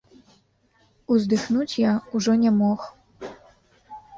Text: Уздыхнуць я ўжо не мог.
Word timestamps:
Уздыхнуць 1.15 1.77
я 1.81 1.91
ўжо 2.17 2.31
не 2.47 2.51
мог. 2.59 2.79